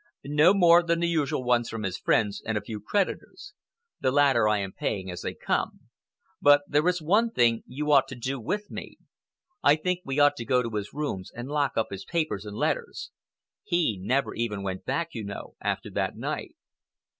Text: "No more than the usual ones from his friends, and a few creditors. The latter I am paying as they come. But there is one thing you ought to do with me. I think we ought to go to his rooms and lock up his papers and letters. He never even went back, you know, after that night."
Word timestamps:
"No 0.23 0.55
more 0.55 0.81
than 0.81 0.99
the 0.99 1.07
usual 1.07 1.43
ones 1.43 1.69
from 1.69 1.83
his 1.83 1.95
friends, 1.99 2.41
and 2.43 2.57
a 2.57 2.61
few 2.61 2.81
creditors. 2.81 3.53
The 3.99 4.09
latter 4.09 4.47
I 4.47 4.57
am 4.57 4.71
paying 4.73 5.11
as 5.11 5.21
they 5.21 5.35
come. 5.35 5.89
But 6.41 6.61
there 6.67 6.87
is 6.87 7.03
one 7.03 7.29
thing 7.29 7.61
you 7.67 7.91
ought 7.91 8.07
to 8.07 8.15
do 8.15 8.39
with 8.39 8.71
me. 8.71 8.97
I 9.61 9.75
think 9.75 9.99
we 10.03 10.17
ought 10.19 10.37
to 10.37 10.43
go 10.43 10.63
to 10.63 10.75
his 10.75 10.91
rooms 10.91 11.29
and 11.31 11.49
lock 11.49 11.77
up 11.77 11.91
his 11.91 12.03
papers 12.03 12.45
and 12.47 12.57
letters. 12.57 13.11
He 13.61 13.99
never 14.01 14.33
even 14.33 14.63
went 14.63 14.85
back, 14.85 15.09
you 15.13 15.23
know, 15.23 15.53
after 15.61 15.91
that 15.91 16.17
night." 16.17 16.55